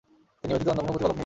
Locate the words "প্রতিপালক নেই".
0.93-1.19